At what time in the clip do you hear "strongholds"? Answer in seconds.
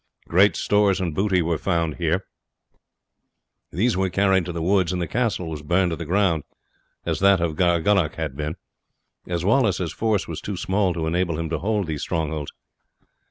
12.01-12.51